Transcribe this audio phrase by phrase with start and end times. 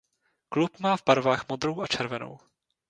[0.49, 2.39] Klub má v barvách modrou a červenou.